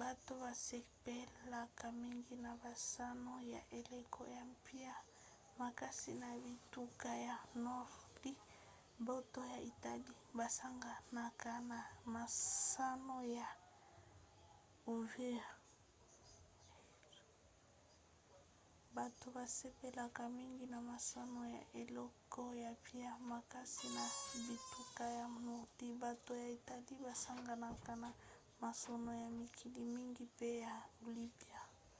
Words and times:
bato 0.00 0.30
basepelaka 0.44 1.86
mingi 2.02 2.34
na 2.44 2.52
masano 2.64 3.34
ya 3.52 3.60
eleko 3.78 4.22
ya 4.36 4.42
mpio 4.54 4.94
makasi 5.60 6.12
na 6.22 6.28
bituka 6.44 7.08
ya 7.26 7.36
nordi 7.64 8.32
bato 9.06 9.40
ya 9.52 9.58
italie 9.70 10.12
basanganaka 10.34 11.60
na 11.60 11.88
masano 12.14 13.22
ya 13.24 13.48
mikili 29.38 29.80
mingi 29.84 30.22
mpe 30.32 30.50
ya 30.64 30.74
olympique 31.06 31.54